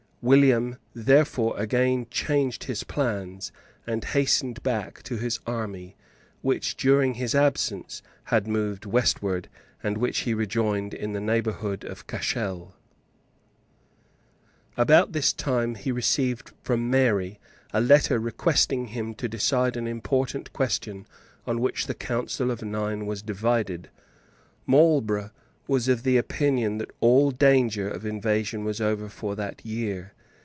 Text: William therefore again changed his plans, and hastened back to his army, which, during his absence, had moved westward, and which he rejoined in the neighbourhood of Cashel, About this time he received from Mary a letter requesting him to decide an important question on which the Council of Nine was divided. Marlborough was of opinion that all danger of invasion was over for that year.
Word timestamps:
William 0.23 0.77
therefore 0.93 1.57
again 1.59 2.05
changed 2.11 2.65
his 2.65 2.83
plans, 2.83 3.51
and 3.87 4.03
hastened 4.13 4.61
back 4.61 5.01
to 5.01 5.17
his 5.17 5.39
army, 5.47 5.95
which, 6.43 6.77
during 6.77 7.15
his 7.15 7.33
absence, 7.33 8.03
had 8.25 8.47
moved 8.47 8.85
westward, 8.85 9.49
and 9.81 9.97
which 9.97 10.19
he 10.19 10.35
rejoined 10.35 10.93
in 10.93 11.13
the 11.13 11.19
neighbourhood 11.19 11.83
of 11.83 12.05
Cashel, 12.05 12.75
About 14.77 15.11
this 15.13 15.33
time 15.33 15.73
he 15.73 15.91
received 15.91 16.51
from 16.61 16.91
Mary 16.91 17.39
a 17.73 17.81
letter 17.81 18.19
requesting 18.19 18.89
him 18.89 19.15
to 19.15 19.27
decide 19.27 19.75
an 19.75 19.87
important 19.87 20.53
question 20.53 21.07
on 21.47 21.59
which 21.59 21.87
the 21.87 21.95
Council 21.95 22.51
of 22.51 22.61
Nine 22.61 23.07
was 23.07 23.23
divided. 23.23 23.89
Marlborough 24.67 25.31
was 25.67 25.87
of 25.87 26.05
opinion 26.05 26.79
that 26.79 26.91
all 26.99 27.31
danger 27.31 27.87
of 27.87 28.05
invasion 28.05 28.65
was 28.65 28.81
over 28.81 29.07
for 29.07 29.35
that 29.37 29.63
year. 29.63 30.11